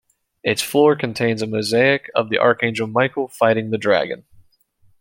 [0.43, 4.25] Its floor contains a mosaic of the Archangel Michael fighting the dragon.